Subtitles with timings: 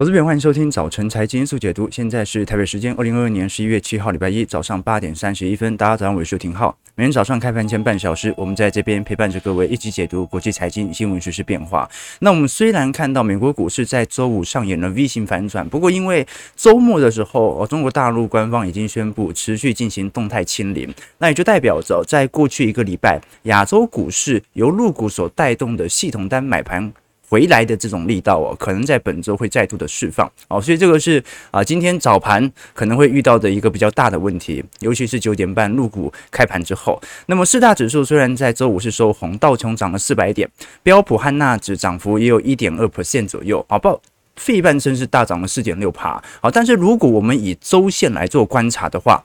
[0.00, 1.88] 我资朋友，欢迎收听早晨财经速解读。
[1.90, 5.76] 现在是台北时间二零二二年十一月七号，礼拜一早上八点三十一分。
[5.76, 6.78] 大家早上好，我是廷浩。
[6.94, 11.90] 每天早上开盘前半小时，我们在这边陪伴着各位一起解读国际财经新闻、时事变化。
[12.20, 16.24] 那我们虽然看到美国股市在周五上演了 V 型反转，不过因为
[16.54, 26.92] 周末的时候，中国大陆官方已经宣布持续进行动态清零，那也就代表着在过去一个礼拜，亚洲股市由陆股所带动的系统单买盘。
[27.28, 30.30] 回来的这种力道哦，可能在本周会再度的释放。
[30.48, 37.00] 哦，所以这个是啊，今天早盘可能会遇到的一个比较大的问题，尤其是九点半入股开盘之后。
[37.26, 40.48] 那么四大指数虽然在周五是收红，道琼涨了四百点，
[40.82, 43.64] 标普和纳指涨幅也有一点二 percent 左右。
[43.68, 44.00] 啊，报
[44.36, 46.10] 费半称是大涨了四点六趴。
[46.40, 49.22] 啊，但是如果我们以周线来做观察的话，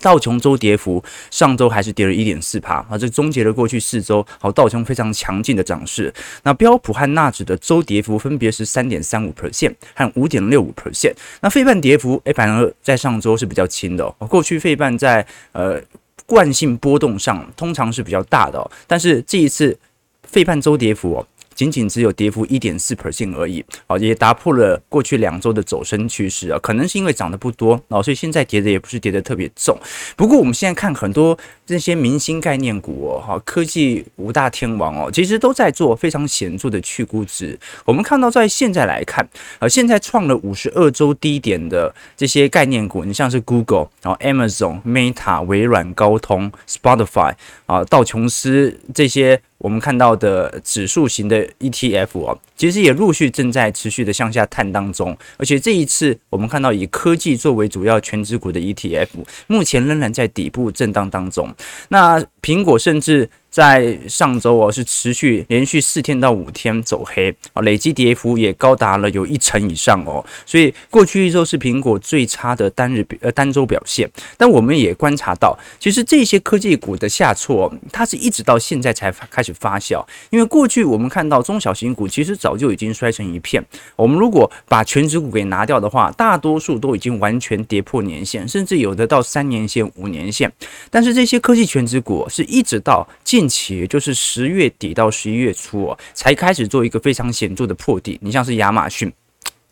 [0.00, 6.12] 道琼周跌幅上周还是跌了一点四帕啊，这终结了过去四周好道琼非常强劲的涨势。
[6.42, 11.12] 那标普和纳指的周跌幅分别是三点三五 percent 和五点六五 percent。
[11.40, 14.26] 那费半跌幅诶，反而在上周是比较轻的哦。
[14.26, 15.80] 过去费半在呃
[16.26, 19.76] 惯性波动上通常是比较大的哦，但是这一次
[20.22, 21.26] 费半周跌幅哦。
[21.56, 29.76] 仅仅只有跌幅一点四 percent 而已，啊，也打破了过去两周的走升趋势啊，可能是因为涨得不多，啊，所以现在跌的也不是跌得特别重。
[30.14, 37.58] 不过我们现在看很多这些明星概念股哦，哈，科技五大天王哦，其实都在做非常显著的去估值。
[37.86, 39.26] 我们看到在现在来看，
[39.58, 47.32] 啊，现在创了五十二周低点的这些概念股，你像是 Google，然后 Amazon、Meta、微软、高通、Spotify
[47.64, 49.40] 啊，道琼斯这些。
[49.58, 59.08] 我们看到的指数型的 ETF 哦，其实也陆续正在持续的向下探当中，而且这一次我们看到以科技作为主要权值股的 ETF，
[59.46, 61.54] 目前仍然在底部震荡当中。
[61.88, 63.28] 那苹果甚至。
[63.50, 70.24] 在上周哦，是持续连续四天到五天走黑啊，累计跌幅也高达了有一成以上哦。
[70.44, 74.10] 所以过去一周是苹果最差的单日呃单周表现。
[74.36, 80.04] 但我们也观察到，其实这些科技股的下挫，它是一直到现在才开始发酵。
[80.30, 83.64] 因为过去我们看到中小型股其实早就已经摔成一片。
[83.96, 90.52] 我们如果把权值股给拿掉的话，大多数都已经完全跌破年线，甚至有的到三年线、五年线。
[90.90, 98.18] 但是这些科技权值股是一直到近期也就是十月底到十一月初哦，才开始做一个非常显著的破底。
[98.22, 99.12] 你像是亚马逊，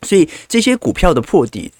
[0.01, 1.71] 所以这些股票的破底，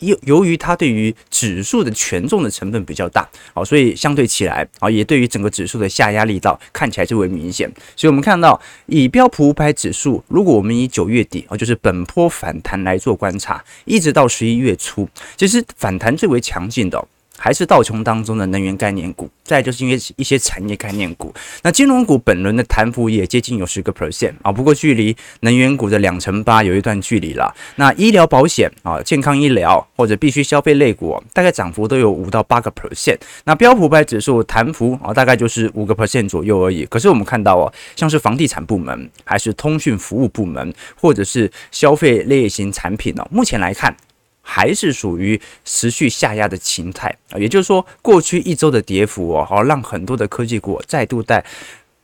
[0.00, 7.70] 由由于它对于指数的权重的成分比较大，好，所以相对起来啊，也对于整个指数的下压力道看起来最为明显。
[7.96, 17.02] 所以我们看到，以标普五百指数，如果我们以九月底啊，就是本波反弹来做观察，一直到十一月初，其实反弹最为强劲的。
[17.42, 27.52] 还是道琼当中的能源概念股，再就是因为一些产业概念股，那金融股本轮的弹幅也接近有十个 percent 啊，不过距离能源股的两成八有一段距离了。
[27.74, 33.18] 那医疗保险啊，健康医疗或者必须消费类股，大概涨幅都有五到八个 percent。
[33.42, 36.86] 那标普百指数弹幅啊，大概就是五个 percent 左右而已。
[36.86, 43.92] 可是我们看到哦，像是房地产部门，还是通讯服务部门，或者是消费类型产品呢，目前来看。
[44.42, 47.08] 还是属于持续下压的形态。
[47.30, 51.42] 啊，也就是说，过去一周的跌幅哦，好让很多的科技股再度在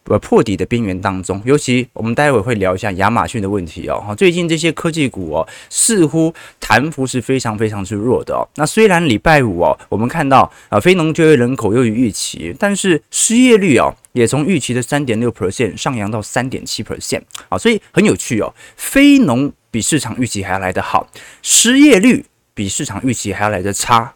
[0.08, 1.40] 呃破底的边缘当中。
[1.44, 4.14] 尤其我们待会会聊一下亚马逊的问题哦。
[4.16, 8.46] 最近这些科技股哦，似乎弹幅是非常非常之弱的哦。
[8.56, 19.52] 那虽然礼拜五哦，我们看到啊非农就业人口优于预期，但是失业率哦也从预期的三点六 percent 上扬到三点七 percent 啊，所以很有趣哦，非农。
[19.70, 21.06] 比市场预期还要来得好，
[21.42, 24.14] 失业率比市场预期还要来得差。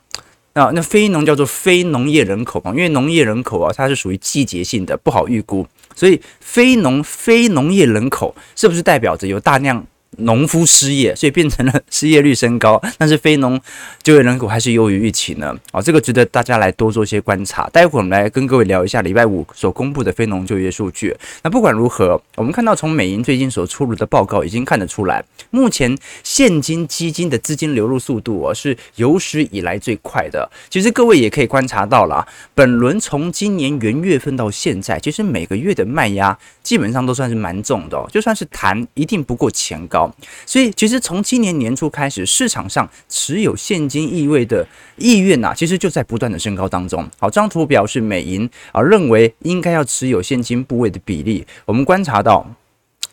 [0.55, 9.85] 那那非农叫做非农业人口嘛，因为农业人口啊，它是属于季节性的，不好预估，所以非农非农业人口是不是代表着有大量？
[10.19, 13.59] 农夫失业，所以变成了失业率升高，但是非农
[14.03, 15.57] 就业人口还是优于预期呢。
[15.71, 17.69] 啊，这个值得大家来多做些观察。
[17.73, 21.17] 待会儿我们来跟各位聊一下礼拜五所公布的非农就业数据。
[21.43, 30.51] 那不管如何，我们看到从美银最近所出炉的报告已经看得出来，目前现金基金的资金流入速度哦是有史以来最快的。
[30.69, 40.02] 其实各位也可以观察到了，本轮从今年元月份到现在，其实每个月的卖压基本上都算是蛮重的，就算是谈一定不过前高。
[40.47, 44.67] 所以，其实从今年年初开始，市场上持有现金意味的
[44.97, 47.03] 意愿呐，其实就在不断的升高当中。
[47.19, 51.45] 好，这张图表示美银啊认为应该要持有现金部位的比例。
[51.65, 52.47] 我们观察到，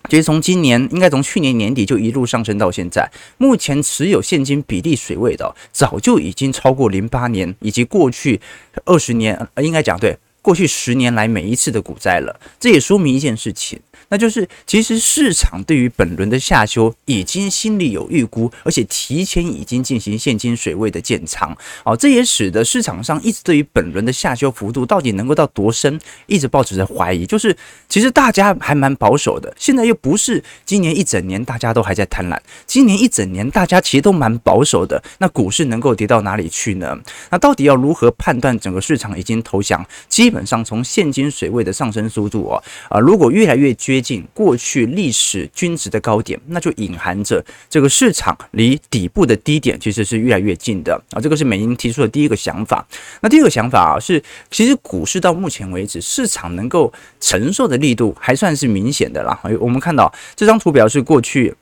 [0.09, 8.39] 其实从今年应该从去年年底就一路上升到现在，目前持有现金比例水位的，早就已经超过零八年以及过去
[8.85, 12.39] 二十年，应该讲对，过去十年来每一次的股灾了。
[12.59, 13.79] 这也说明一件事情。
[14.09, 27.25] 那就是其实市场对于本轮的下修已经心里有预估，而且提前已经进行现金水位的建仓，哦，这也使得市场上一直对于本轮的下修幅度到底能够到多深，一直保持着怀疑。
[27.25, 27.55] 就是
[27.87, 35.01] 其实大家还蛮保守的，现在又不是今年一整年大家都还在贪婪，今年一整年大家其实都蛮保守的。
[35.19, 36.97] 那股市能够跌到哪里去呢？
[37.29, 39.85] 那到底要如何判断整个市场已经投降？
[40.07, 51.21] 基本上从现金水位的上升速度哦，啊，如果越来越接近过去历史均值的高点，那就隐含着这个市场离底部的低点其实是越来越近的啊。
[51.21, 52.85] 这个是美银提出的第一个想法。
[53.21, 59.39] 那第二个想法啊，是其实股市到目前为止，市场能够承受的力度还算是明显的啦。
[59.59, 61.53] 我们看到这张图表是过去。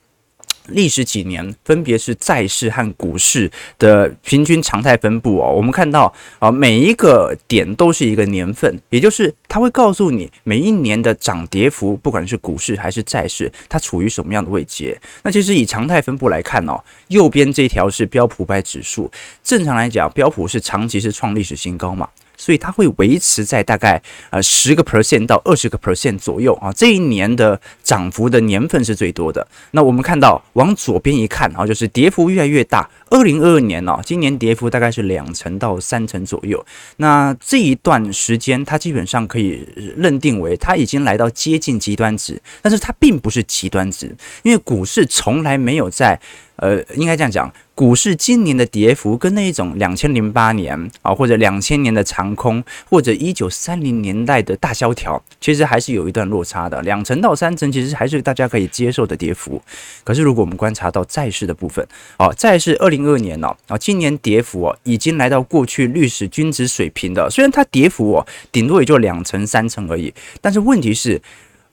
[0.70, 5.54] 历时几年，分别是债市和股市的平均常态分布哦。
[5.56, 15.00] 我们看到啊，每一个点都是一个年份，也就是它会告诉你每一年的涨跌幅，不管是股市还是债市，它处于什么样的位阶。
[15.24, 19.10] 那其实以常态分布来看哦，右边这条是标普五百指数，
[19.44, 22.08] 正常来讲，标普是长期是创历史新高嘛。
[22.38, 29.46] 所以它会维持在大概呃十个 percent 到二十个 percent 左右啊，这一年的涨幅的年份是最多的。
[29.72, 32.90] 那我们看到往左边一看啊，就是跌幅越来越大。
[33.10, 36.64] 二零二二年呢，今年跌幅大概是两成到三成左右。
[36.98, 39.68] 那这一段时间，它基本上可以
[39.98, 46.20] 认定为它已经来到接近极端值，但是它并不是极端值，因为股市从来没有在。
[46.58, 59.62] 呃，应该这样讲，股市今年的跌幅跟那一种两千零八年啊，或者两千年的长空，或者一九三零年代的大萧条，其实还是有一段落差的，两成到三成，其实还是大家可以接受的跌幅。
[60.04, 61.88] 可是如果我们观察到债市的部分，
[62.18, 70.12] 哦，债市二零二二年呢，啊，今年跌幅哦，已经来到过去历史均值水平的，虽然它跌幅哦，顶多也就两成三成而已，
[70.42, 71.22] 但是问题是。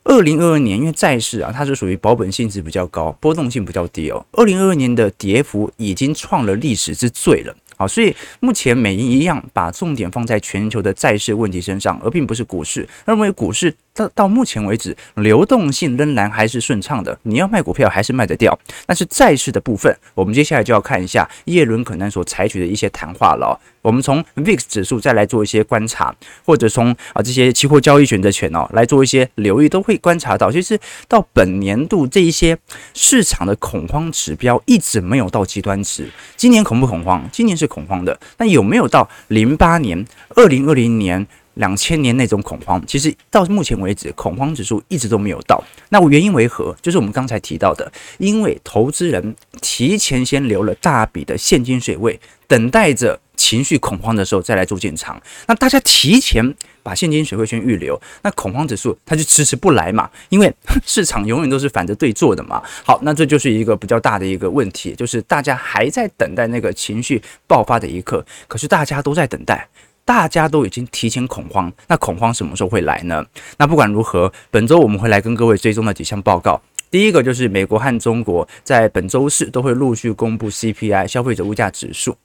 [0.05, 4.23] 二零二二年，因为债市啊，它是属于保本性质比较高，波动性比较低哦。
[4.33, 7.55] 二零二二年的跌幅已经创了历史之最了。
[7.75, 12.87] 好，所以目前美银一样把重点放在全球的债市问题身上，而并不是股市。
[13.05, 18.57] 认为股市到到目前为止流动性仍然还是顺畅的，你要卖股票还是卖得掉。
[18.85, 23.59] 但是债市的部分，我们接下来就要看一下耶伦可能所采取的一些谈话了。
[23.81, 32.57] 我们从 VIX 指数再来做一些观察，或者从啊这些期货交易选择权哦来做一些留意，都会观察到，其实到本年度这一些
[32.95, 36.09] 市场的恐慌指标一直没有到极端值。
[36.35, 37.27] 今年恐不恐慌？
[37.31, 37.65] 今年是。
[37.65, 40.05] 恐慌的，但有没有到零八年、
[40.35, 41.25] 二零二零年、
[41.55, 42.81] 两千年那种恐慌？
[42.87, 45.61] 其实到目前为止，恐慌指数一直都没有到。
[45.89, 46.75] 那原因为何？
[46.81, 55.21] 就是我们刚才提到的，因为投资人提前先留了大笔的现金水位，等待着情绪恐慌的时候再来做进场。
[55.47, 56.55] 那大家提前。
[56.85, 60.53] 把现金水位先预留，那恐慌指数它就迟迟不来嘛，因为
[60.85, 62.61] 市场永远都是反着对做的嘛。
[62.83, 69.67] 好，那这就是一个比较大的一个问题，就是大家还在等待那个情绪爆发的一刻，可是大家都在等待，
[70.05, 73.25] 大家都已经提前恐慌，那恐慌什么时候会来呢？
[73.57, 76.61] 那不管如何，本周我们会来跟各位追踪的几项报告，
[76.91, 82.15] 第一个就是美国和中国在本周四都会陆续公布 CPI 消费者物价指数。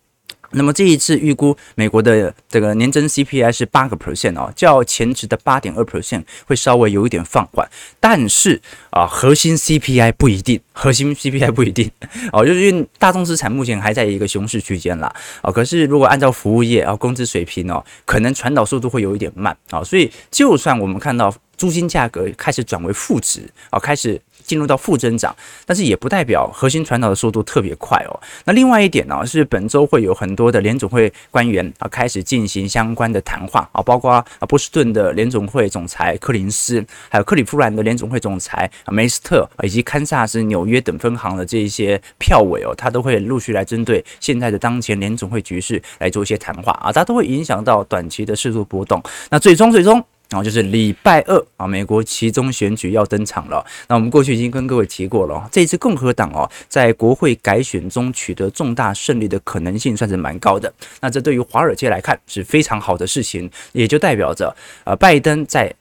[0.53, 7.69] 那么这一次预估美国的这个年增 CPI 是八个 percent 哦，较前值的八点二 percent 会稍微有一点放缓，
[8.01, 8.61] 但是
[8.91, 11.91] 啊，核心 CPI 不一定，核心 CPI 不一定。
[12.33, 15.13] 哦，就是因为大众资产目前还在一个熊市区间啦。
[15.43, 19.57] 啊，可是如果按照服务业啊工资水平哦，可能传导速度会有一点慢。
[19.71, 24.19] 啊，所以就算我们看到租金价格开始转为负值啊，开始。
[24.47, 25.37] 进入到负增长，
[25.67, 28.21] 但是也不代表核心传导的速度特别快哦。
[28.47, 49.01] 那另外一点呢，是本周会有很多的联总会官员啊开始进行相关的谈话啊，包括啊波士顿的联总会总裁柯林斯，还有克利夫兰的联总会总裁啊梅斯特，以及堪萨斯、纽约等分行的这一些票委哦，他都会陆续来针对现在的当前联总会局势来做一些谈话啊，它都会影响到短期的适度波动。
[49.29, 50.03] 那最终最终。
[50.31, 53.65] 然后就是礼拜二啊，美国其中选举要登场了。
[53.89, 60.73] 那我们过去已经跟各位提过了，这次共和党哦，在国会改选中取得重大胜利的可能性算是蛮高的。
[61.01, 65.75] 那这对于华尔街来看是非常好的事情，也就代表着呃，拜登在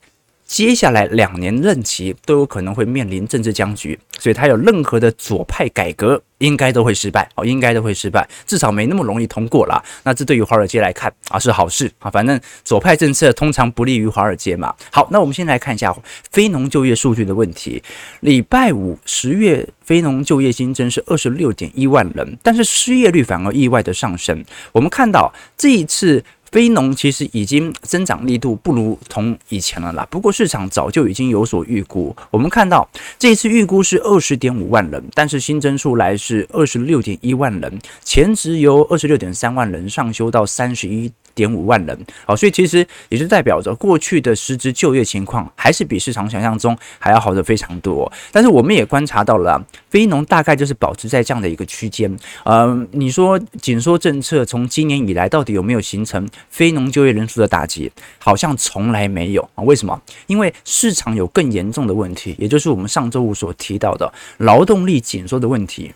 [0.49, 6.19] 接下来两年任期都有可能会面临政治僵局，所以他有任何的左派改革。
[6.39, 9.83] 应该都会失败哦，应该都会失败，至少没那么容易通过啦。
[10.03, 14.73] 那这对于华尔街来看啊是好事啊，反正左派政策通常不利于华尔街嘛。
[14.89, 15.93] 好，那我们先来看一下
[16.31, 17.83] 非农就业数据的问题。
[18.21, 24.41] 礼拜五十月非农就业新增是二十六点一万人，但是失业率反而意外的上升。
[24.71, 30.07] 我们看到这一次非农其实已经增长力度不如同以前了啦。
[30.09, 32.87] 不过市场早就已经有所预估，我们看到
[33.17, 41.97] 这一次预估是二十点五万人，但是新增出来是二十六点一万人，前值由二十六点三万人上修到三十一点五万人。
[42.25, 48.11] 好，所以其实也就代表着过去的实质就业情况还是比市场想象中还要好的非常多。
[48.31, 52.15] 但是我们也观察到了，非农大概就是保持在这样的一个区间。
[52.43, 56.27] 呃，你说紧缩政策从今年以来到底有没有形成？
[56.49, 59.63] 非农就业人数的打击好像从来没有啊？
[59.63, 60.01] 为什么？
[60.27, 65.93] 因为市场有更严重的问题，也就是我们上周五所提到的劳动力紧缩的问题，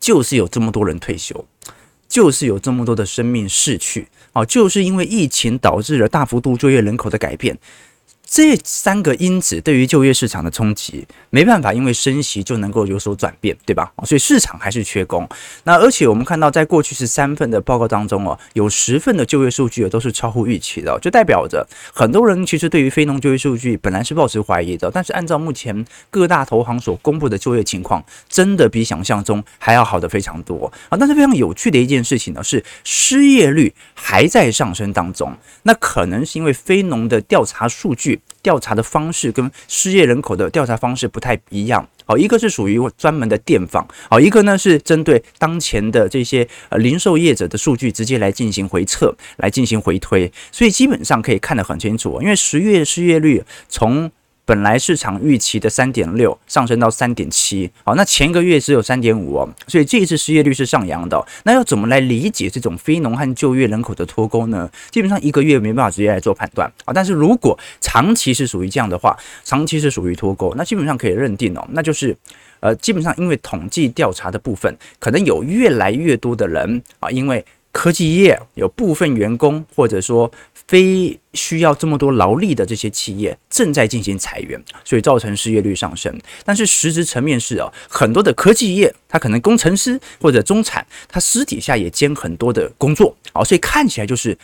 [0.00, 1.44] 就是有这么多人退休，
[2.08, 7.56] 就是有这么多的生命逝去啊，就是因为疫情导致了大幅度就业人口的改变。
[8.30, 13.90] 这三个因子对于就业市场的冲击，没办法，因为升息就能够有所转变，对吧？
[14.04, 15.26] 所以市场还是缺工。
[15.64, 24.90] 那而且我们看到，在过去十三份的报告当中哦，有十份的就业数据都是超乎预期的，就代表着很多人其实对于非农就业数据本来是抱持怀疑的。
[24.90, 30.98] 但是按照目前各大投行所公布的就业情况，真的比想象中还要好的非常多啊！
[30.98, 35.34] 但是非常有趣的一件事情呢，是失业率还在上升当中。
[35.62, 38.17] 那可能是因为非农的调查数据。
[38.42, 54.10] 调查的方式跟失业人口的调查方式不太一样，好，一个是属于专门的电访，好，一个呢是针对当前的这些呃零售业者的数据直接来进行回测，来进行回推，所以基本上可以看得很清楚，因为十月失业率从
[54.48, 61.22] 本来市场预期的三点六上升到三点七，好，那前一个月只有三点五哦，所以这一次失业率是上扬的。
[61.44, 64.66] 那要怎么来理解这种非农和就业人口的脱钩呢？
[64.90, 66.94] 基本上一个月没办法直接来做判断啊。
[66.94, 69.14] 但是如果长期是属于这样的话，
[69.44, 72.16] 长期是属于脱钩，那基本上可以认定哦，那就是
[72.60, 77.44] 呃，基本上因为统计调查的部分，可能有越来越多的人啊，因为。
[77.78, 80.28] 科技业有部分员工，或者说
[80.66, 86.12] 非需要这么多劳力的这些企业正在进行裁员，所以造成失业率上升。
[86.44, 94.36] 但是实质层面是啊，很多的科技业，它可能工程师或者中产，他私底下也兼很多的工作啊，所以看起来就是。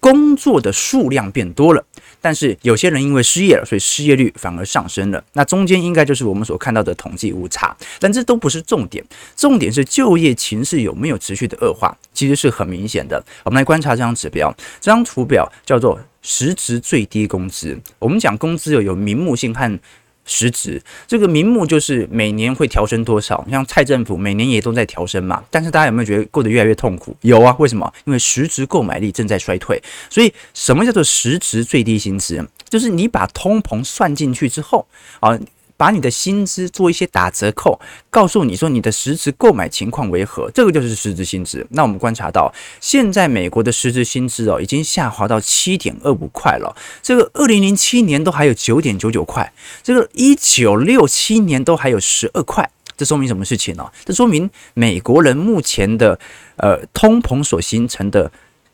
[0.00, 1.84] 工作的数量变多了，
[2.20, 5.22] 但是有些人因为失业了，所以失业率反而上升了。
[5.34, 9.04] 那中间应该就是我们所看到的统计误差，但这都不是重点，
[9.36, 13.22] 重点是就业情势有没有持续的恶化，其实是很明显的。
[13.44, 17.78] 我们来观察这张指标，这张图表叫做实值最低工资。
[17.98, 19.78] 我们讲工资有有名目性和。
[20.24, 25.42] 实质这个名目就是每年会调升多少，像蔡政府每年也都在调升嘛。
[25.50, 27.16] 但是大家有没有觉得过得越来越痛苦？
[27.22, 27.92] 有啊，为什么？
[28.04, 29.82] 因为实质购买力正在衰退。
[30.08, 32.46] 所以什么叫做实质最低薪资？
[32.68, 34.86] 就是你把通膨算进去之后
[35.20, 35.38] 啊。
[35.80, 41.66] 把你的薪资做一些打折扣，告诉你说你的实质购买情况为何，这个就是实质薪资。
[41.70, 46.76] 那我们观察到，现在美国的实质薪资哦，已经下滑到七点二五块了。
[47.00, 49.50] 这个二零零七年都还有九点九九块，
[49.82, 52.70] 这个一九六七年都还有十二块。
[52.98, 53.90] 这说明什么事情呢？
[54.04, 56.18] 这说明美国人目前的
[56.56, 58.30] 呃通膨所形成的。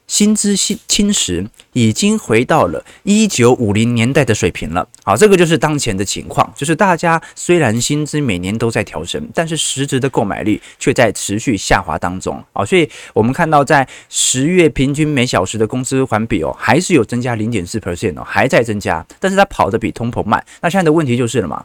[0.06, 4.88] 薪资侵侵蚀已经回到了一九五零年代的水平了。
[5.04, 12.42] 好，这个就是当前的情况，就是大家虽然薪资每年都在调升，但是实质的购买力却在持续下滑当中。
[12.52, 20.44] 好，所以我们看到在十月平均每小时的工资环比哦，还是有增加零点四 percent 哦，还在增加，但是它跑得比通膨慢。
[20.60, 21.64] 那现在的问题就是了嘛，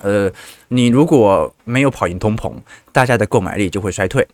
[0.00, 0.30] 呃，
[0.68, 2.52] 你如果没有跑赢通膨，
[2.90, 4.26] 大家的购买力就会衰退。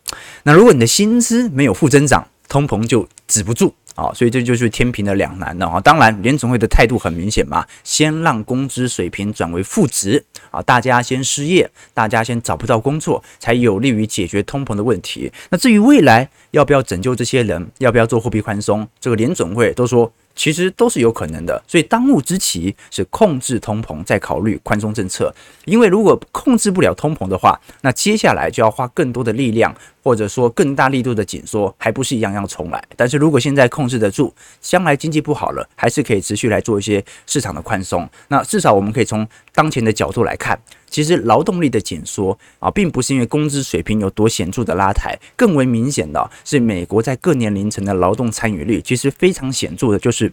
[0.43, 5.79] 那如果你的薪资没有负增长，通膨就止不住啊，所以这就是天平的两难了啊。
[5.79, 15.31] 当然，联总会的态度很明显嘛，先让工资水平转为负值啊，大家先失业，大家先找不到工作，才有利于解决通膨的问题。
[15.49, 20.11] 那至于未来要不要拯救这些人，要不要做货币宽松，这个联总会都说。
[20.35, 25.33] 其实都是有可能的，所以当务之急是控制通膨，再考虑宽松政策。
[25.65, 32.81] 因为如果控制不了通膨的话，那接下来就要花更多的力量，或者说更大力度的紧缩，还不是一样要重来。
[32.95, 38.09] 但是如果现在控制得住，将来经济不好了，还是可以持续来做一些市场的宽松。
[38.29, 40.57] 那至少我们可以从当前的角度来看。
[40.89, 50.31] 其实劳动力的紧缩啊，并不是因为工资水平有多显著的拉抬，更为明显的是美国在各年龄层的劳动参与率，其实非常显著的，就是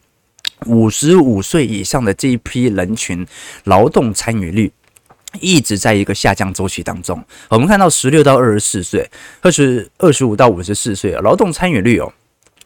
[0.64, 3.26] 五十五岁以上的这一批人群
[3.64, 4.72] 劳动参与率
[5.40, 7.22] 一直在一个下降周期当中。
[7.50, 9.08] 我们看到十六到二十四岁，
[9.42, 12.10] 二十二十五到五十四岁劳动参与率哦，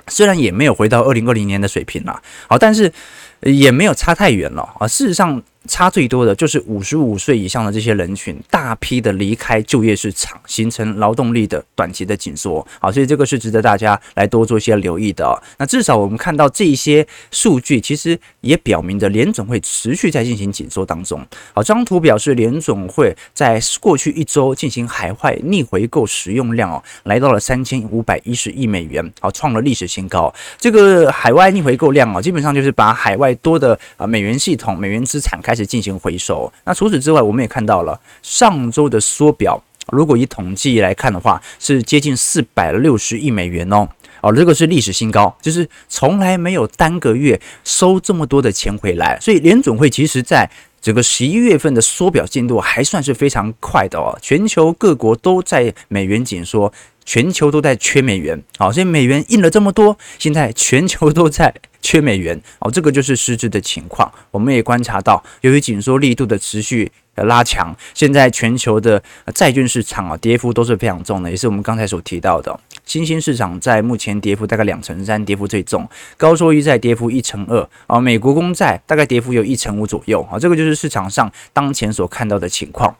[0.06, 2.92] 虽然也没有回到二零二零年的水平了，好，但是
[3.40, 4.86] 也没有差太远了啊。
[4.86, 5.42] 事实上。
[5.66, 12.66] 差最多的就是五十五岁以上的这些人群，大批的离开就业市场，形成劳动力的短期的紧缩。
[12.80, 15.40] 好，所以这个是值得大家来多做一些留意的。
[15.58, 21.20] 那至少我们看到这些数据，其实也表明着联总会持续在进行紧缩当中。
[21.52, 30.32] 好，这张图表示联总会在过去一周进行海外逆回购使用量哦，来到了三千五百一十亿美元，好，创了历史新高。
[30.58, 36.52] 这个海外逆回购量啊，基本上就是把海外多的啊美元系统、美元资产开开始进行回收。
[36.64, 43.88] 那除此之外，我们也看到了上周的缩表，如果以统计来看的话，是接近四百六十亿美元哦。
[44.20, 49.18] 哦，这个是历史新高，就是从来没有单个月收这么多的钱回来。
[49.18, 50.48] 所以联准会其实在
[50.80, 54.16] 整个十一月份的缩表进度还算是非常快的哦。
[54.22, 56.72] 全球各国都在美元紧缩，
[57.04, 58.40] 全球都在缺美元。
[58.56, 61.52] 好，所以美元印了这么多，现在全球都在。
[61.80, 64.10] 缺美元哦，这个就是实质的情况。
[64.30, 69.02] 我们也观察到，由于紧缩力度的持续的拉强，现在全球的
[69.34, 72.58] 债券市场啊，跌幅都是非常重的，也是我们刚才所提到的。
[72.84, 75.82] 新兴市场在目前跌幅大概两成三，跌幅最重；
[76.16, 80.38] 高收益债跌幅一成二啊，美国公债大概跌幅有一成五左右啊。
[80.38, 82.96] 这个就是市场上当前所看到的情况。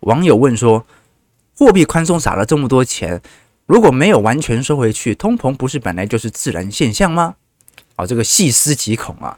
[0.00, 0.86] 网友问说：
[1.56, 3.20] 货币宽松撒了这么多钱，
[3.66, 7.36] 如果没有完全收回去，通膨不是本来就是自然现象吗？
[7.96, 9.36] 哦，这个细思极恐啊！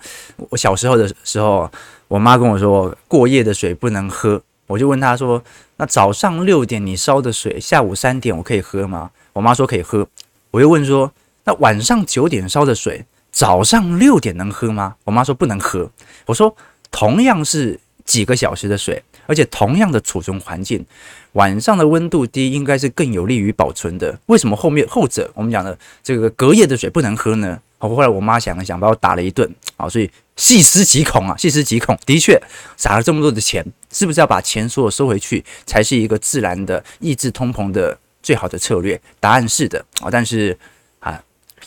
[0.51, 1.71] 我小时候的时候，
[2.09, 4.43] 我妈跟我说，过夜的水不能喝。
[4.67, 5.43] 我就问她说
[5.79, 10.07] ：“那早上六点你烧的水，下午三点我可以喝吗？”我妈说可以喝。
[10.51, 11.11] 我又问说
[11.45, 15.89] ：“那晚上九点烧的水，早上六点能喝吗？”我妈说不能喝。
[16.27, 16.55] 我说
[16.91, 20.85] ：“同样是几个小时的水，而且同样的储存环境，
[21.33, 24.19] 晚上的温度低，应该是更有利于保存的。
[24.27, 29.49] 为什么后面后者我们讲的这个隔夜的水不能喝呢？”好，后来我妈想了想，把我打了一顿。
[29.77, 31.97] 好，所以细思极恐啊，细思极恐。
[32.05, 32.41] 的确，
[32.77, 39.01] 撒了这么多的钱，是不是要把钱所有收回去，才是一个自然的抑制通膨的最好的策略？
[39.21, 40.59] 答案是的啊，但是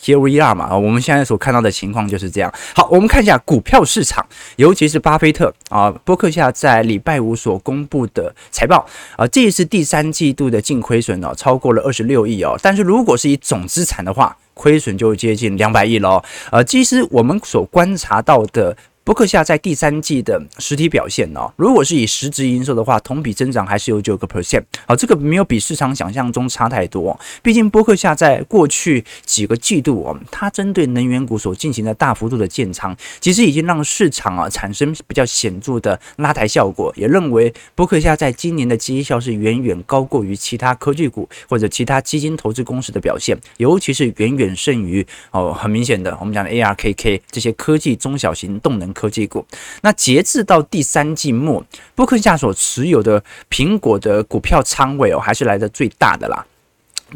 [0.02, 2.52] 啊，here we are 嘛，我们现在所看到的情况就是这样。
[2.74, 12.58] 好，我们看一下股票市场，尤其是巴菲特啊，伯克夏在礼拜五所公布的财报啊，这也是第三季度的净亏损哦，超过了二十六亿哦。
[12.60, 18.76] 但是如果是以总资产的话，亏损就接近两百亿了，呃，其实我们所观察到的。
[19.04, 27.18] 伯克夏在第三季的实体表现呢、哦，如果是以实质营收的话，同比增长还是有九个 percent，好，这个没有比市场想象中差太多。
[27.42, 48.91] 毕竟伯克夏在过去几个季度哦，它针对能源股所进行的大幅度的建仓，其实已经让市场啊产生比较显著的拉抬效果，也认为伯克夏在今年的绩效是远远高过于其他科技股或者其他基金投资公司的表现，尤其是远远胜于哦，很明显的我们讲的 ARKK 这些科技中小型动能。
[48.92, 49.44] 科技股，
[49.82, 56.44] 那截至到第三季末，布克夏所持有的苹果的股票仓位哦，还是来的最大的啦。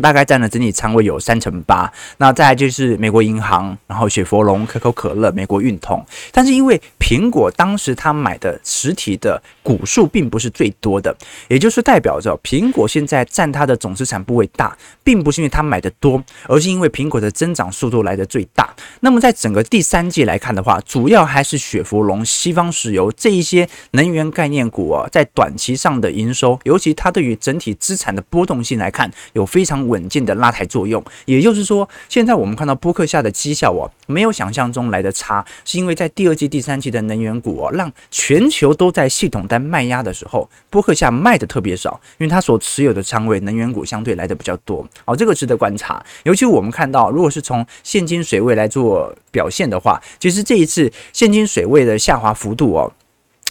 [0.03, 6.05] 大概占了整体仓位有三成八，那再来就是美国银行，然后雪佛龙、可口可乐、美国运通。
[6.31, 11.17] 但是因为苹果当时他买的实体的股数并不是最多的，
[11.49, 18.73] 也就是代表着苹果现在占它的总资产部位大，并不是因为它买的多，而是因为苹果的增长速度来得最大。
[19.01, 29.87] 那么在整个第三季来看的话，主要还是雪佛龙、西方石油这一些能源概念股啊，在短期上的营收，尤其它对于整体资产的波动性来看，有非常。
[29.87, 44.87] 稳健的拉抬作用，也就是说，现在我们看到波克下的绩效哦，没有想象中来的差，是因为在第二季、第三季的能源股哦，让全球都在系统单卖压的时候，波克夏卖的特别少，因为它所持有的仓位能源股相对来的比较多。
[45.05, 46.05] 好，这个值得观察。
[46.25, 52.93] 尤其我们看到，如果是从现金水位来做表现的话，其实这一次现金水位的下滑幅度哦，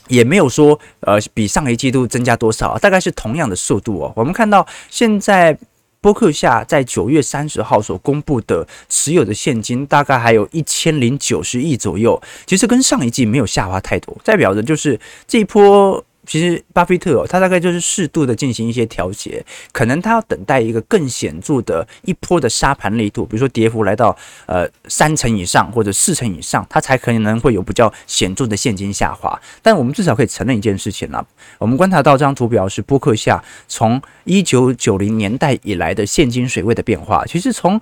[0.07, 4.13] 也没有说呃比上一季度增加多少，大概是同样的速度哦。
[4.15, 5.57] 我们看到现在。
[6.05, 16.05] 波克夏在九月三十号所公布的持有的现金大概还有一千零九十亿左右，其实跟上一季没有下滑太多，代表的就是这一波。
[16.25, 29.39] 其实巴菲特哦，他大概就是适度的进行一些调节，可能他要等待一个更显著的一波的杀盘力度，比如说跌幅来到呃三成以上或者四成以上，他才可能会有比较显著的现金下滑。
[29.61, 31.25] 但我们至少可以承认一件事情了，
[31.57, 37.23] 我们观察到这张图表是波克夏从一九九零年代以来的现金水位的变化。
[37.25, 37.79] 其实从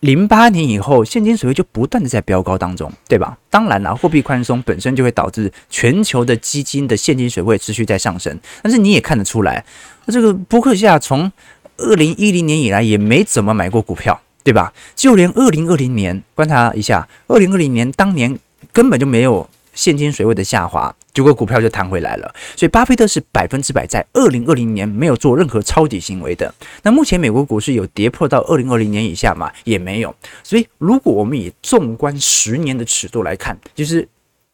[0.00, 3.38] 零八年以后，现金水位就不断的在飙高当中，对吧？
[3.50, 9.64] 当然了，货币宽松本身就会导致全球的基金的现金水位持续在上升，但是你也看得出来，
[10.08, 11.30] 这个波克夏从
[11.76, 14.72] 二零一零年以来也没怎么买过股票，对吧？
[14.94, 18.38] 就连二零二零年观察一下，二零二零年当年
[18.72, 20.94] 根本就没有现金水位的下滑。
[21.12, 22.34] 结果股票就弹回来了。
[22.54, 26.54] 所以巴菲特是百分之百在二零二零年没有做任何抄底行为的。
[26.82, 29.50] 那目前美国股市有跌破到二零二零年以下吗？
[29.64, 30.14] 也没有。
[30.42, 34.06] 所以如果我们以纵观十年的尺度来看，就是。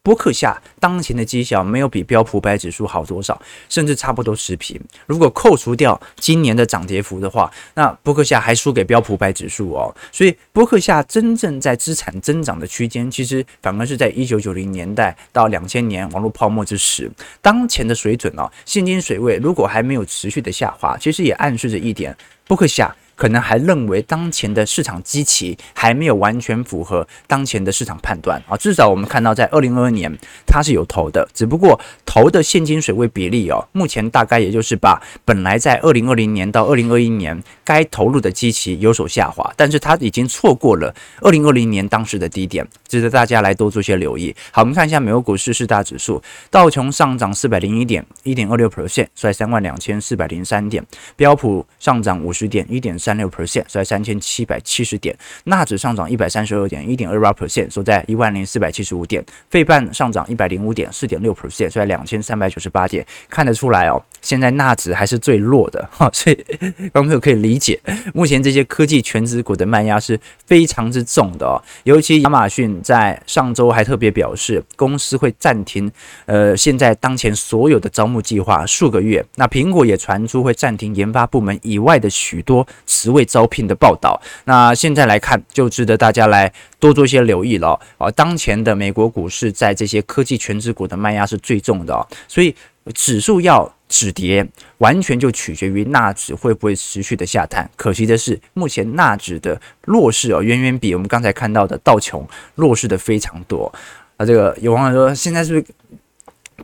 [0.03, 4.77] 波克夏当前的绩效没有比标普五百指数好多少，甚至差不多持平。
[5.05, 9.95] 如果扣除掉今年的涨跌幅的话，那波克夏还输给标普五百指数哦。
[10.11, 17.09] 所以波克夏真正在资产增长的区间，其实反而是在一九九零年代到两千年网络泡沫之时，
[17.41, 22.13] 当前的水准哦，现金水位如果还没有持续的下滑，其实也暗示着一点，
[22.45, 22.93] 波克夏。
[23.15, 30.11] 可能还认为当前的市场基期还没有完全符合当前的市场判断啊，至少我们看到在二零二二年
[30.45, 44.35] 它是有投的，只不过投的现金水位比例哦，目前大概也就是把本来在二零二零年到二零二一年该投入的基期有所下滑，但是它已经错过了二零二零年当时的低点，值得大家来多做些留意。
[44.51, 50.83] 好，我们看一下美国股市四大指数，道琼上涨四百零一点，一点二六 percent，收在三万两千四百零三点；
[51.15, 55.13] 标普上涨五十点，一点三六 percent，收在三千七百七十点；
[55.43, 63.05] 纳指上涨一百三十二点，一点二八 percent，收在一万零四百七十五点；费半上涨一百零五点，四点六 percent，收在两千三百九十八点。
[63.29, 66.35] 看得出来哦，现在纳指还是最弱的哈，所以
[66.93, 67.77] 观众朋友可以理解，
[68.13, 71.61] 目前这些科技权值股的卖压是非常之重的哦。
[71.83, 75.91] 尤其亚马逊在上周还特别表示，公司会暂停
[76.25, 79.23] 呃现在当前所有的招募计划数个月。
[79.35, 82.65] 那苹果也传出会暂停研发部门以外的许多
[83.01, 84.21] 职位招聘的报道。
[84.45, 88.11] 那现在来看，就值得大家来多做一些留意了啊。
[88.11, 92.55] 当前的美国股市在这些科技权值股的卖压是最重的哦，所以。
[92.93, 94.45] 指数要止跌，
[94.79, 97.69] 完全就取决于纳指会不会持续的下探。
[97.77, 103.71] 可惜的是，目前纳指的弱势哦，远远比我们刚才看到的道琼弱势的非常多。
[104.17, 105.73] 啊，这个有网友说，现在是不是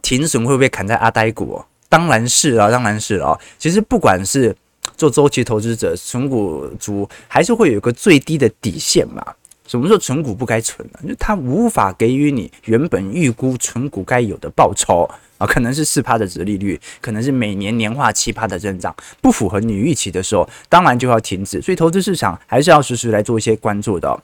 [0.02, 1.64] 停损会不会砍在阿呆股？
[1.88, 3.40] 当然是啊，当然是啊。
[3.58, 4.54] 其实不管是
[5.00, 9.26] 做周期投资者、存股族，还是会有一个最低的底线嘛。
[9.66, 11.00] 什么时候存股不该存呢？
[11.08, 15.10] 就它无法给予你原本预估存股该有的报酬。
[15.38, 21.62] 啊，可能是四趴的殖利率，可能是每年年化七趴的增长，不符合你预期的时候，当然就要停止。
[21.62, 24.22] 所以投资市场还是要时时来做一些关注的。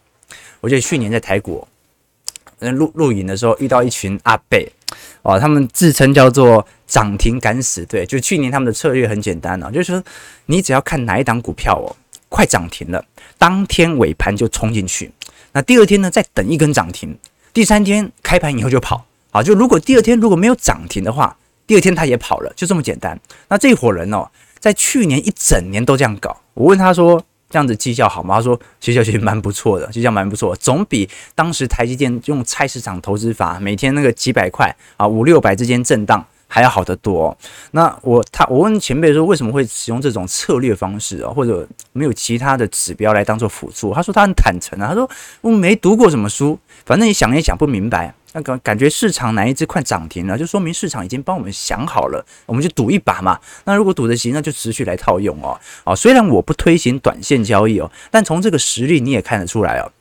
[0.60, 1.66] 我记得去年在台股，
[2.60, 4.60] 录录影的时候遇到一群阿伯，
[5.22, 8.06] 哦，他们自称叫做涨停敢死队。
[8.06, 10.04] 就去年他们的策略很简单啊，就是说
[10.46, 11.96] 你只要看哪一档股票哦，
[12.30, 13.04] 快涨停了，
[13.38, 15.12] 当天尾盘就冲进去，
[15.52, 17.18] 那第二天呢，再等一根涨停，
[17.54, 19.06] 第三天开盘以后就跑。
[19.32, 21.36] 啊，就如果第二天如果没有涨停的话，
[21.68, 23.20] 第二天他也跑了，就这么简单。
[23.50, 24.26] 那这伙人哦，
[24.60, 26.40] 在去年一整年都这样搞。
[26.54, 27.22] 我问他说，
[27.56, 28.36] 这样子绩效好吗？
[28.36, 37.38] 他说绩效其实蛮不错的，绩效蛮不错，总比当时台积电用菜市场投资法，每天那个几百块啊，五六百之间震荡还要好得多。
[37.72, 43.94] 那我他我问前辈说，为什么会使用这种策略方式啊，或者没有其他的指标来当做辅助？
[43.94, 45.10] 他说他很坦诚啊，他说
[45.42, 48.16] 我没读过什么书，反正你想也想不明白。
[48.32, 53.38] 那感感觉市场哪一只快涨停了，就说明市场已经帮我们想好了，我们就赌一把嘛。
[53.66, 55.60] 那如果赌得行，那就持续来套用哦。
[55.84, 59.92] 哦，虽然我不推行短线交易哦，但从这个实力你也看得出来哦。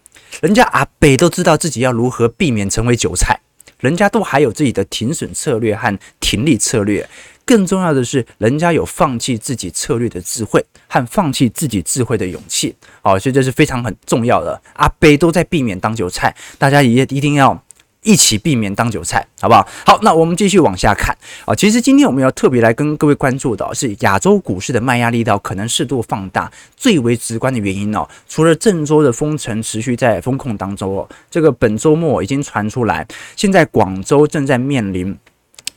[0.40, 3.40] 人家阿北都知道自己要如何避免成为韭菜，
[3.79, 7.09] 人家都还有自己的停损策略和停利策略。
[7.47, 12.75] 更重要的是，人家有放弃自己策略的智慧和放弃自己智慧的勇气。
[13.03, 14.59] 好，所以这是非常很重要的。
[14.73, 17.63] 阿北都在避免当韭菜，大家也一定要。
[18.05, 19.67] 一起避免当韭菜，好不好？
[19.85, 21.55] 好，那我们继续往下看啊。
[21.55, 35.19] 其实今天我们要特别来跟各位关注的是亚洲股市的卖压力道可能适度放大，最为直观的原因哦，除了郑州的封城持续在封控当中哦，这个本周末已经传出来，现在广州正在面临。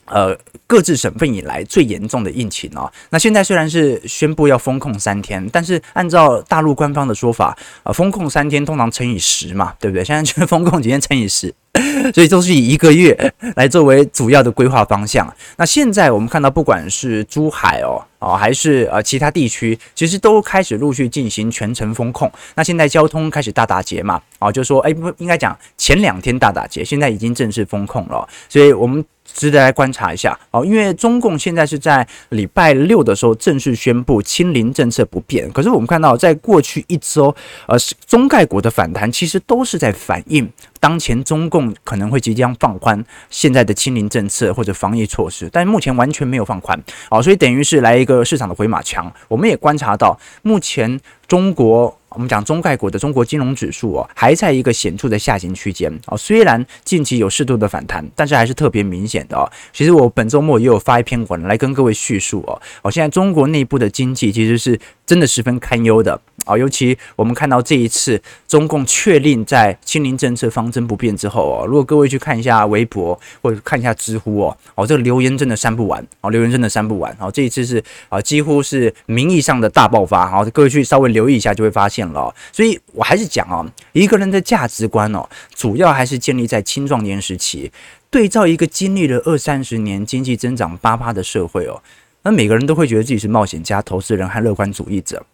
[0.08, 2.92] 呃，各自省份以来最严重的疫情哦。
[3.10, 10.04] 那现在虽然是宣布要封控三天，但是按照大陆官方的说法，呃，封控三天通常乘以十嘛，对不对？
[10.04, 11.54] 现在就是封控几天乘以十，
[12.14, 15.32] 所以都是以一个月来作为主要的规划方向。
[15.58, 22.32] 那现在我们看到，不管是珠海哦，哦，还是呃其他地区，其实都开始陆续进行全程封控。
[22.56, 29.04] 那现在交通开始大打劫嘛，哦，就说哎，不应该讲前两天大打劫，现在已经正式封控了，所以我们。
[29.34, 35.52] 值得来观察一下哦，因为中共现在是在礼拜六的时候正式宣布清零政策不变。
[35.52, 37.36] 可是我们看到，在过去一周，
[37.68, 49.12] 呃，中概股的反弹其实都是在反映当前中共可能会即将放宽现在的清零政策或者防疫措施，但目前完全没有放宽，哦，所以等于是来一个市场的回马枪。
[49.28, 51.98] 我们也观察到，目前中国。
[52.12, 56.18] 我们讲中概股的中国金融指数哦，还在一个显著的下行区间哦。
[56.18, 59.48] 虽然近期有适度的反弹，但是还是特别明显的哦。
[59.72, 62.60] 其实我本周末也有发一篇文来跟各位叙述哦。
[62.82, 66.56] 哦，现在中国内部的经济其实是真的十分堪忧的啊。
[66.56, 77.12] 尤其我们看到这一次中共确令在清零政策方针不变之后哦，如果各位去看一下微博或者看一下知乎哦，哦，这个留言真的删不完哦，留言真的删不完。
[77.20, 80.30] 哦，这一次是啊，几乎是名义上的大爆发。
[80.30, 82.06] 好，各位去稍微留意一下就会发现。
[82.10, 87.72] 了，所以我还是讲哦，一个人的价值观哦，主要还是建立在青壮年时期。
[88.10, 91.82] 对照一个经历了二三十年经济增长八趴的社会哦，
[92.28, 95.26] 那每个人都会觉得自己是冒险家、投资人和乐观主义者。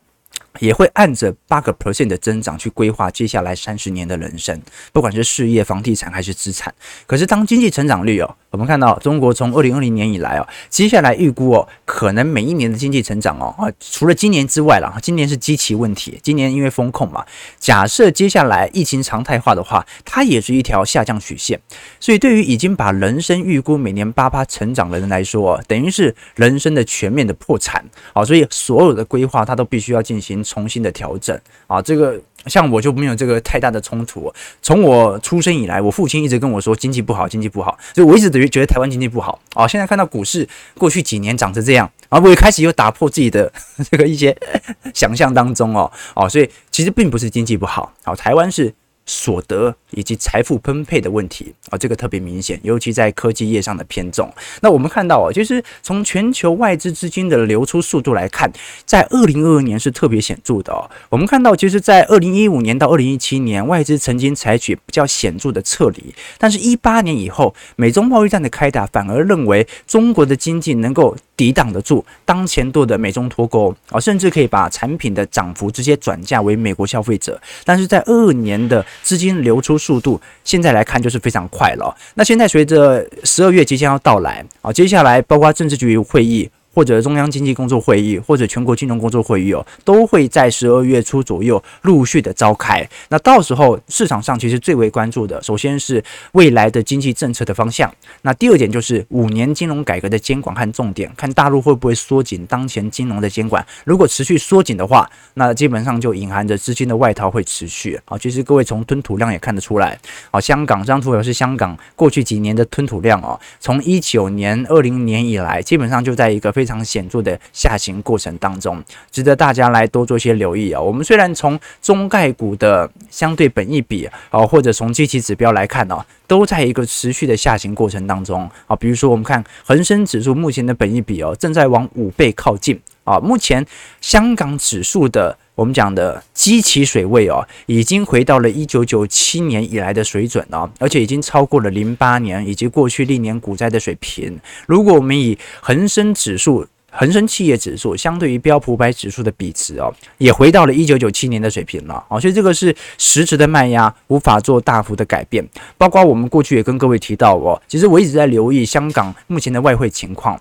[0.60, 4.62] 也会按着八个 percent 的增长去规划接下来三十年的人生，
[4.92, 6.74] 不管是事业、房地产还是资产。
[7.08, 17.26] 可是当经济成长率哦，我们看到中国从二零二零年以来哦，接下来预估哦，可能每一年的经济成长哦，啊，除了今年之外了，今年是基期问题，今年因为风控嘛，
[17.58, 21.60] 假设接下来疫情常态化的话，它也是一条下降曲线。
[22.00, 30.43] 所以对于已经把人生预估每年八八成长的人来说，等于是人生的全面的破产啊，所以所有的规划它都必须要进行。
[30.44, 34.34] 重新的调整啊，这个像我就没有这个太大的冲突。
[34.62, 39.68] 从我出生以来，我父亲一直跟我说经济不好，经济不好，所以我一直等于觉得台湾经济不好啊。
[39.68, 43.52] 现在看到股市过去几年涨成这样，啊，我也开始又打破自己的
[43.90, 44.36] 这个一些
[44.94, 48.74] 想象当中哦，哦，所以其实并不是经济不好，好，台湾是。
[49.06, 54.32] 所得以及财富分配的问题啊，这个特别明显，尤其在科技业上的偏重。
[54.62, 58.52] 那我们看到啊，就是从全球外资资金的流出速度来看，
[58.86, 60.90] 在二零二二年是特别显著的哦。
[61.10, 77.40] 我们看到，其实，在二零一五年到二零一七年，外资曾经采取比较显著的撤离，但是，一八年以后，美中贸易战的开打，反而认为中国的经济能够抵挡得住当前度的美中脱钩啊，甚至可以把产品的涨幅直接转嫁为美国消费者。
[77.64, 81.96] 但是在二二年的资金流出速度，现在来看就是非常快了。
[82.16, 86.50] 那现在随着十二月即将要到来啊，接下来包括政治局会议。
[86.74, 92.88] 或者中央经济工作会议，或者全国金融工作会议哦，都会在十二月初左右陆续的召开。
[93.10, 97.94] 那到时候市场上其实最为关注的，首先是未来的经济政策的方向。
[98.24, 103.64] 那第二点就是五年金融改革的监管和重点，看大陆会不会缩紧当前金融的监管。
[103.86, 108.00] 如果持续缩紧的话，那基本上就隐含着资金的外逃会持续。
[108.06, 110.00] 好，其实各位从吞吐量也看得出来。
[110.32, 116.63] 好，香港这张图表是香港过去几年的吞吐量哦，从一九年、二零年以来，基本上就在一个非。
[116.64, 120.80] 非常显著的下行过程当中，值得大家来多做些留意啊。
[120.80, 128.74] 我们虽然从中概股的相对本益比啊，或者从基期指标来看呢，都在一个持续的下行过程当中啊。
[128.78, 133.20] 比如说，我们看恒生指数目前的本益比哦，正在往五倍靠近啊。
[133.20, 133.66] 目前
[134.00, 135.38] 香港指数的。
[135.56, 144.40] 我们讲的基期水位哦，已经回到了一九九七年以来的水准了，而且已经超过了零八年以及过去历年股灾的水平。
[144.66, 155.48] 如果我们以恒生指数、恒生企业指数相对于标普百指数的比值哦，也回到了一九九七年的水平了啊，所以这个是实质的卖压，无法做大幅的改变。
[155.78, 160.40] 包括我们过去也跟各位提到哦，其实我一直在留意香港目前的外汇情况。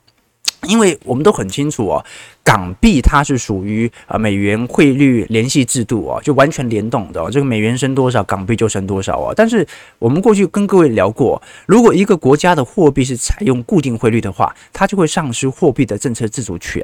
[0.69, 2.05] 因为我们都很清楚哦，
[2.45, 7.29] 港币它是属于呃美元汇率联系制度哦，就完全联动的哦。
[7.29, 9.35] 这个美元升多少，港币就升多少哦。
[9.37, 9.67] 但是
[9.99, 16.81] 我们过去跟各位聊过，如果一个国家的货币是采用固定汇率的话，它就会丧失货币的政策自主权。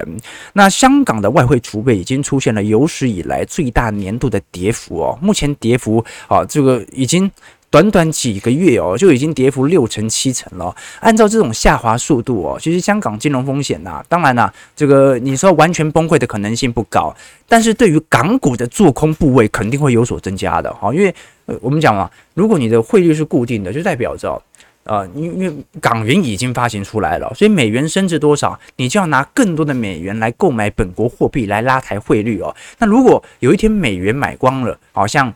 [0.54, 7.30] 那香港的外汇储备已经出现了有史以来最大年度的跌幅哦，目前跌幅啊，这个已经。
[7.70, 10.74] 短短几个月哦，就已经跌幅六成七成了。
[11.00, 17.14] 按照这种下滑速度哦，其实香港金融风险呐，当然啦，这个你说完全崩溃的可能性不高，
[17.46, 20.94] 但是对于港股的做空部位肯定会有所增加的哈。
[20.94, 24.42] 因为呃，我们讲嘛，如果你的汇率是固定的，就代表着
[24.84, 32.56] 呃，因为港元已经发行出来了，所以美元升值多少，你就要拿更多的美元来购买本国货币来拉抬汇率哦。
[32.78, 35.30] 那如果有一天美元买光了，好像。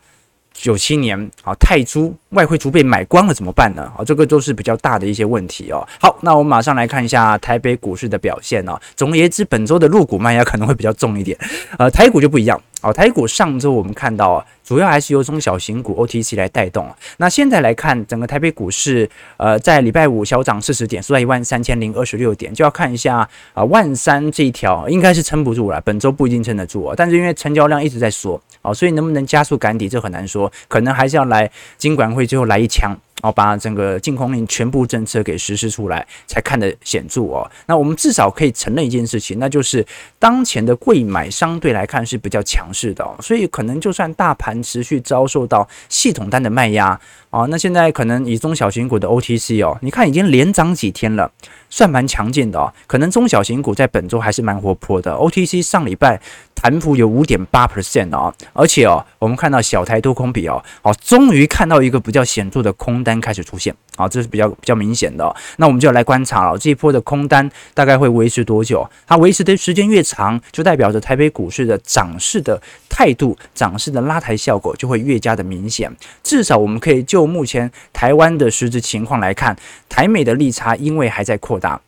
[0.63, 3.83] 九七年啊，泰铢外汇储备买光了怎么办呢？
[3.99, 5.85] 啊，这个都是比较大的一些问题哦。
[6.01, 8.81] 好，那我们马上来看一下台北股市的表现哦。
[8.95, 11.37] 总而言之，本周的入股卖压可能会比较重一点。
[11.79, 16.87] 呃，台股就不一样，哦，台股上周我们看到啊，主要还是由中小型股 OTC 来带动。
[17.19, 26.95] 那现在来看，整个台北股市，呃，在礼拜五小涨四十点，收在一万三千零二十六点，就要看一下啊、万三这一条应该是撑不住了，本周不一定撑得住啊。
[26.97, 32.93] 但是因为成交量一直在缩，哦，所以能不能加速赶底，这很难说，可能还是要来金管会最后来一枪。
[33.23, 37.51] 哦，把整个禁空令全部政策给实施出来，才看得显著哦。
[37.67, 39.87] 那我们至少可以承认一件事情，那就是
[40.19, 43.03] 当前的贵买相对来看是比较强势的。
[43.21, 51.31] 所以可能就算大盘持续遭受到系统单的卖压啊，那现在可能以中小型股的 OTC 哦，你看已经连涨几天了，
[51.71, 52.73] 算蛮强劲的哦。
[52.87, 56.21] 可能中小型股在本周还是蛮活泼的，OTC 上礼拜。
[56.63, 65.35] 盘幅有五点八 percent 哦，而且哦，我们看到小台多空比哦，好，终于看到一个比较显著的空单开始出现，好，这是比较比较明显的。
[65.57, 68.89] 那我们就要来观察了，这一波的空单大概会维持多久？
[69.09, 75.93] 它维持的时间越长，就代表着台北股市的涨势的态度、涨势的拉抬效果就会越加的明显。
[76.23, 79.57] 至少我们可以就目前台湾的实质情况来看，
[79.89, 81.81] 台美的利差因为还在扩大。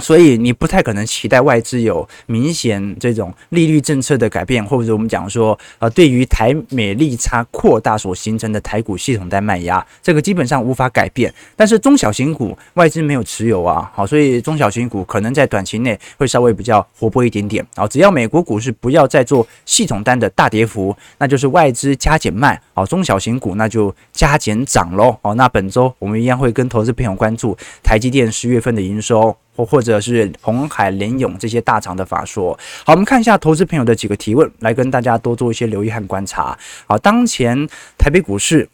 [0.00, 11.32] 所以你不太可能期待外资有明显这种利率政策的改变，或者我们讲说，呃，对于台美利差扩大所形成的台股系统在卖压，这个基本上无法改变。
[11.56, 17.66] 但是中小型股外资没有持有啊，好，所以中小型股可能在短期内会稍微比较活泼一点点。
[17.74, 25.16] 好，只要美国股市不要再做系统单的大跌幅，那就是外资加减卖，好，中小型股那就加减涨喽。
[25.22, 29.36] 好，那本周我们一样会跟投资朋友关注台积电十月份的营收。
[29.58, 32.56] 或或者是红海联咏这些大厂的法说。
[32.86, 36.56] 好，我们看一下投资朋友的几个提问，来跟大家多做一些留意和观察。
[36.86, 37.68] 好，当前
[37.98, 38.68] 台北股市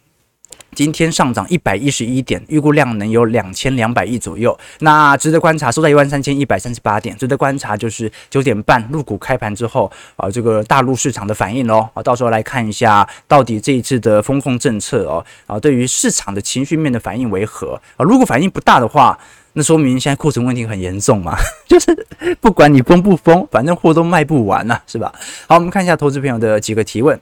[0.75, 4.57] 今天上涨一百一十一点，预估量能有两千两百亿左右。
[4.81, 7.17] 那值得观察，收在一万三千一百三十八点。
[7.17, 11.89] 值得观察就是九点半入股开盘之后啊，这个大陆市场的反应哦。
[11.95, 17.81] 啊，到时候来看一下，到底这一次的风控政策哦，啊，对于市场的情绪面的反应为何？
[17.97, 19.19] 啊，如果反应不大的话。
[19.55, 21.37] 那说明现在库存问题很严重嘛，
[21.67, 22.07] 就是
[22.41, 25.13] 不管你封不封，反正货都卖不完了，是吧？
[25.49, 27.19] 好，我们看一下投资朋友的几个提问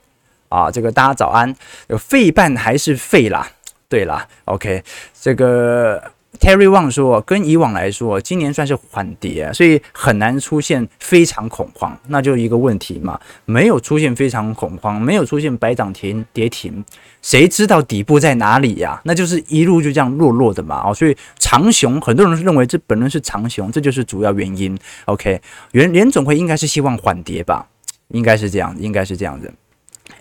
[0.48, 1.54] 啊，这个大家早安，
[1.88, 3.48] 有费半还是废啦？
[3.88, 4.82] 对啦，OK，
[5.20, 6.02] 这个。
[6.42, 11.96] Terry Wang 说：“跟以往来说，今年算是缓跌，所以很难出现非常恐慌。
[12.08, 16.84] 那就一个问题嘛，没有出现非常恐慌，没有出现百涨停跌停，
[17.22, 19.00] 谁知道底部在哪里呀？
[19.04, 20.82] 那就是一路就这样落落的嘛。
[20.84, 24.76] 哦，所以长熊，很多人认为这本轮是长熊，这就是主要原因。
[25.04, 27.68] OK，联联总会应该是希望缓跌吧？
[28.08, 29.54] 应该是这样，应该是这样子。”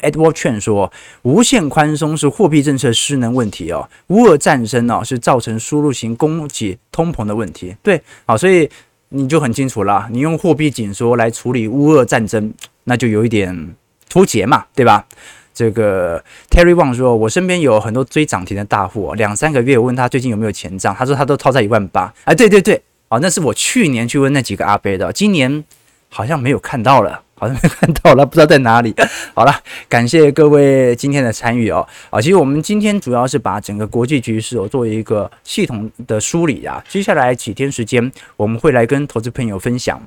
[0.01, 7.75] Edward 劝说，无限宽松是货币政策失能问题哦，乌俄战争哦是造成输入型供给通膨的问题。
[7.81, 8.69] 对，好，所以
[9.09, 13.75] 你就很清楚了，你用货币紧缩来处理乌俄战争，那就有一点
[14.09, 15.05] 脱节嘛，对吧？
[15.53, 22.11] 这个 Terry Wang 说，我身边有很多追涨停的大户，两三个月我问他最近有没有钱账，他说他都套在一万八。
[22.23, 25.63] 哎，对对对，哦，那是我去年去问那几个阿伯的，今年
[26.07, 27.21] 好像没有看到了。
[27.41, 28.93] 好像没看到了，不知道在哪里。
[29.33, 29.55] 好了，
[29.89, 31.87] 感谢各位今天的参与哦。
[32.11, 36.83] 啊，其实我们今天主要是把整个国际局势哦做一个系统的梳理啊。
[36.87, 39.99] 接下来几天时间，我们会来跟投资朋友分享，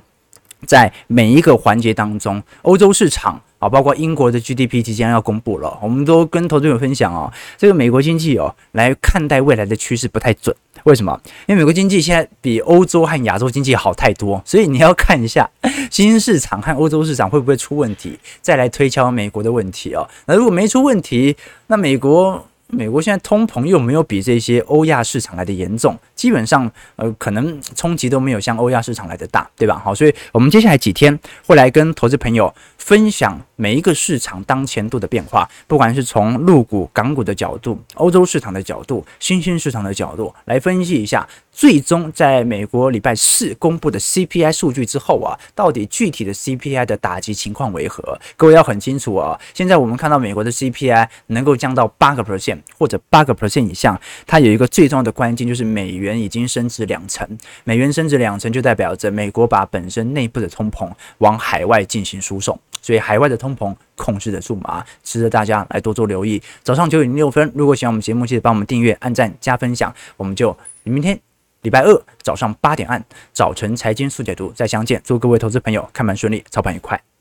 [0.65, 10.55] 在每一个环节当中，欧洲市场啊，包括英国的 GDP 即将要公布了，我们都跟投资朋友分享哦，这个美国经济哦来看待未来的趋势不太准。
[10.83, 11.19] 为什么？
[11.47, 15.49] 因为美国经济现在比欧洲和亚洲经济好太多，所以你要看一下
[15.89, 20.07] 新兴市场和欧洲市场会不会出问题，再来推敲美国的问题哦。
[20.25, 21.35] 那如果没出问题，
[21.67, 22.45] 那美国。
[22.67, 29.79] 美国现在通膨又没有比这些欧亚市场来的严重，基本上呃可能冲击都没有像欧亚市场来的大，对吧？
[29.85, 48.19] 好，所以我们接下来几天会来跟投资朋友分享每一个市场当前度的变化，不管是从陆股、港股的角度、欧洲市场的角度、新兴市场的角度来分析一下，最终在美国礼拜四公布的 CPI 数据之后啊，到底具体的 CPI 的打击情况为何？
[48.37, 52.59] 各位要很清楚啊，现在我们看到美国的 CPI 能够降到八个 percent。
[52.77, 57.27] 或者八个 percent 以上，它有一个最重要的关键，就是美元已经升值两成。
[57.63, 60.89] 美元升值两成，就代表着美国把本身内部的通膨
[61.19, 64.83] 往海外进行输送，所以海外的通通膨控制的住吗？
[65.03, 66.41] 值得大家来多做留意。
[66.63, 69.93] 早上九点零六分，如果喜欢我们节目，记得帮我们订阅、按赞、加分享。
[70.17, 71.19] 我们就明天
[71.61, 73.03] 礼拜二早上八点按
[73.33, 74.99] 早晨财经速解读再相见。
[75.03, 77.14] 祝各位投资朋友看盘顺利，操盘愉快。